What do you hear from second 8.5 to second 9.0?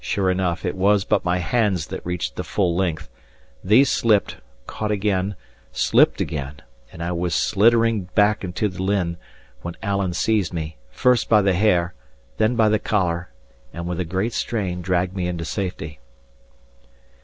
the